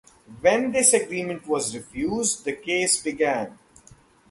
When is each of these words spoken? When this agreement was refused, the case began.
When 0.39 0.71
this 0.71 0.93
agreement 0.95 1.45
was 1.45 1.75
refused, 1.75 2.43
the 2.43 2.53
case 2.53 3.03
began. 3.03 3.59